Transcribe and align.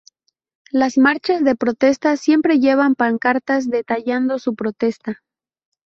Las 0.71 0.97
marchas 0.97 1.43
de 1.43 1.55
protesta 1.55 2.17
siempre 2.17 2.57
llevan 2.59 2.95
pancartas 2.95 3.69
detallando 3.69 4.39
su 4.39 4.55
protesta. 4.55 5.21